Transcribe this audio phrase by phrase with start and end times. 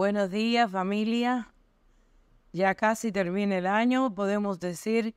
[0.00, 1.52] Buenos días familia.
[2.54, 4.14] Ya casi termina el año.
[4.14, 5.14] Podemos decir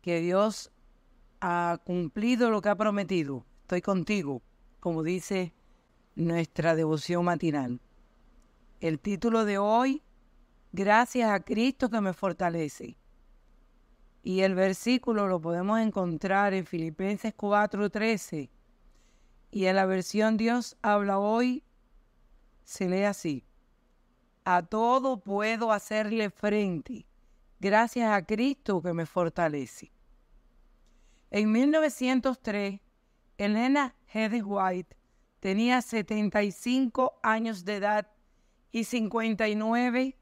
[0.00, 0.72] que Dios
[1.40, 3.46] ha cumplido lo que ha prometido.
[3.60, 4.42] Estoy contigo,
[4.80, 5.54] como dice
[6.16, 7.80] nuestra devoción matinal.
[8.80, 10.02] El título de hoy,
[10.72, 12.96] Gracias a Cristo que me fortalece.
[14.24, 18.50] Y el versículo lo podemos encontrar en Filipenses 4:13.
[19.52, 21.62] Y en la versión Dios habla hoy,
[22.64, 23.44] se lee así.
[24.44, 27.06] A todo puedo hacerle frente,
[27.60, 29.92] gracias a Cristo que me fortalece.
[31.30, 32.80] En 1903,
[33.38, 34.42] Elena G.
[34.44, 34.96] White
[35.40, 38.08] tenía 75 años de edad
[38.70, 40.16] y 59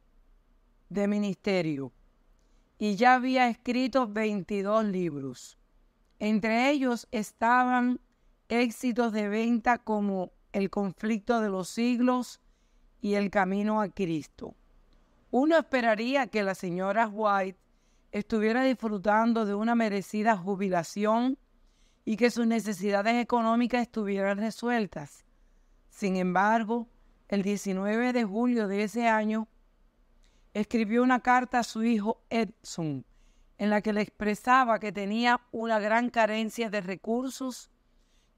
[0.89, 1.93] de ministerio
[2.79, 5.59] y ya había escrito 22 libros.
[6.19, 8.01] Entre ellos estaban
[8.49, 12.41] éxitos de venta como El conflicto de los siglos
[13.01, 14.55] y El camino a Cristo.
[15.31, 17.59] Uno esperaría que la señora White
[18.13, 21.39] estuviera disfrutando de una merecida jubilación
[22.05, 25.25] y que sus necesidades económicas estuvieran resueltas.
[25.89, 26.89] Sin embargo,
[27.29, 29.47] el 19 de julio de ese año,
[30.55, 33.05] escribió una carta a su hijo Edson,
[33.59, 37.71] en la que le expresaba que tenía una gran carencia de recursos,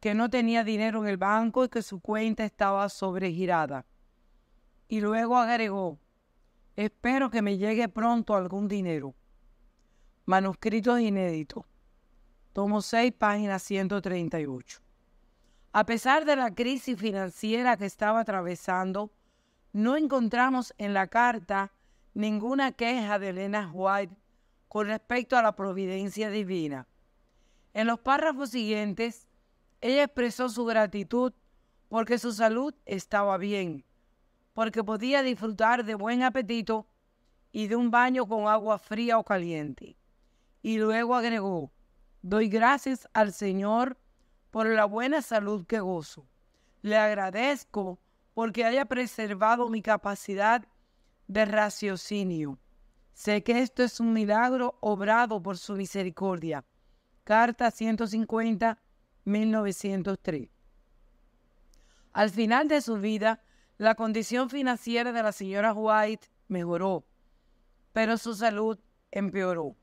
[0.03, 3.87] que no tenía dinero en el banco y que su cuenta estaba sobregirada.
[4.89, 6.01] Y luego agregó,
[6.75, 9.15] espero que me llegue pronto algún dinero.
[10.25, 11.65] Manuscritos inéditos.
[12.53, 14.81] Tomo 6, página 138.
[15.71, 19.13] A pesar de la crisis financiera que estaba atravesando,
[19.73, 21.71] no encontramos en la carta
[22.13, 24.17] ninguna queja de Elena White
[24.67, 26.89] con respecto a la providencia divina.
[27.73, 29.29] En los párrafos siguientes,
[29.83, 31.33] ella expresó su gratitud
[31.89, 33.85] porque su salud estaba bien,
[34.55, 36.87] porque podía disfrutar de buen apetito
[37.51, 39.97] y de un baño con agua fría o caliente.
[40.63, 41.73] Y luego agregó,
[42.23, 43.99] doy gracias al Señor
[44.51, 46.29] por la buena salud que gozo.
[46.81, 47.99] Le agradezco
[48.35, 50.65] porque haya preservado mi capacidad
[51.27, 52.59] de raciocinio.
[53.13, 56.65] Sé que esto es un milagro obrado por su misericordia.
[57.25, 58.82] Carta 150,
[59.25, 60.49] 1903.
[62.13, 63.43] Al final de su vida,
[63.79, 67.05] la condición financiera de la señora White mejoró,
[67.93, 68.79] pero su salud
[69.11, 69.77] empeoró.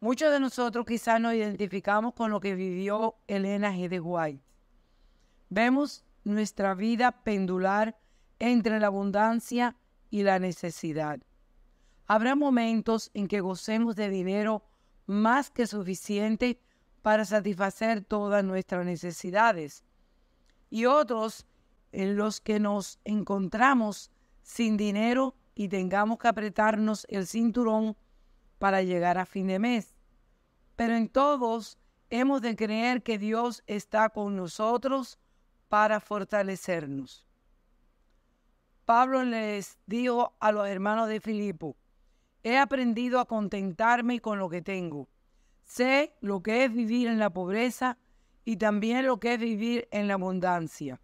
[0.00, 3.88] Muchos de nosotros quizás nos identificamos con lo que vivió Elena G.
[3.88, 4.42] de White.
[5.48, 7.98] Vemos nuestra vida pendular
[8.38, 9.76] entre la abundancia
[10.10, 11.20] y la necesidad.
[12.06, 14.62] Habrá momentos en que gocemos de dinero
[15.06, 16.60] más que suficiente
[17.02, 19.84] para satisfacer todas nuestras necesidades
[20.70, 21.46] y otros
[21.92, 24.10] en los que nos encontramos
[24.42, 27.96] sin dinero y tengamos que apretarnos el cinturón
[28.58, 29.94] para llegar a fin de mes.
[30.76, 31.78] Pero en todos
[32.10, 35.18] hemos de creer que Dios está con nosotros
[35.68, 37.26] para fortalecernos.
[38.84, 41.76] Pablo les dijo a los hermanos de Filipo,
[42.42, 45.08] he aprendido a contentarme con lo que tengo.
[45.68, 47.98] Sé lo que es vivir en la pobreza
[48.44, 50.98] y también lo que es vivir en la abundancia.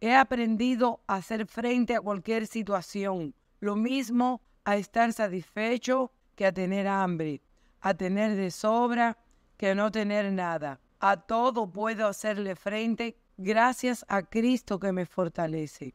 [0.00, 6.52] He aprendido a hacer frente a cualquier situación, lo mismo a estar satisfecho que a
[6.52, 7.40] tener hambre,
[7.80, 9.16] a tener de sobra
[9.56, 10.80] que a no tener nada.
[11.00, 15.94] A todo puedo hacerle frente gracias a Cristo que me fortalece.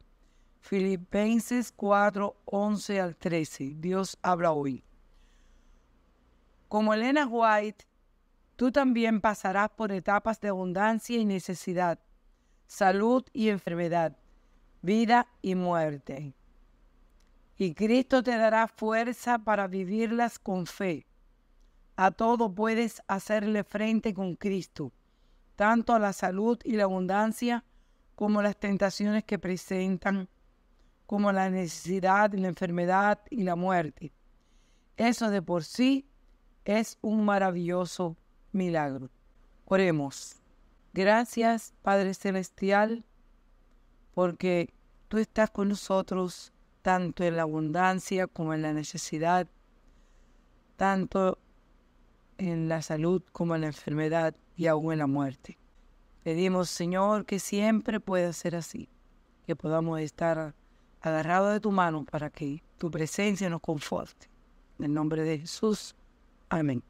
[0.58, 3.74] Filipenses 4, 11 al 13.
[3.76, 4.82] Dios habla hoy.
[6.68, 7.86] Como Elena White,
[8.60, 11.98] tú también pasarás por etapas de abundancia y necesidad,
[12.66, 14.18] salud y enfermedad,
[14.82, 16.34] vida y muerte.
[17.56, 21.06] Y Cristo te dará fuerza para vivirlas con fe.
[21.96, 24.92] A todo puedes hacerle frente con Cristo,
[25.56, 27.64] tanto a la salud y la abundancia
[28.14, 30.28] como las tentaciones que presentan
[31.06, 34.12] como la necesidad, la enfermedad y la muerte.
[34.98, 36.06] Eso de por sí
[36.66, 38.18] es un maravilloso
[38.52, 39.08] milagro.
[39.64, 40.36] Oremos.
[40.92, 43.04] Gracias, Padre Celestial,
[44.14, 44.72] porque
[45.08, 46.52] tú estás con nosotros
[46.82, 49.46] tanto en la abundancia como en la necesidad,
[50.76, 51.38] tanto
[52.38, 55.58] en la salud como en la enfermedad y aún en la muerte.
[56.22, 58.88] Pedimos, Señor, que siempre pueda ser así,
[59.46, 60.54] que podamos estar
[61.00, 64.28] agarrado de tu mano para que tu presencia nos conforte.
[64.78, 65.94] En el nombre de Jesús.
[66.48, 66.89] Amén.